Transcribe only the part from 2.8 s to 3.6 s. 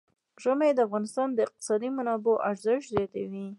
زیاتوي.